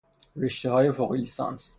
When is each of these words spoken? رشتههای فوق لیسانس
رشتههای 0.35 0.91
فوق 0.91 1.11
لیسانس 1.15 1.69